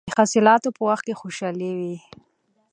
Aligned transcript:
د 0.07 0.09
حاصلاتو 0.17 0.69
په 0.77 0.81
وخت 0.89 1.03
کې 1.07 1.19
خوشحالي 1.21 1.71
وي. 1.79 1.95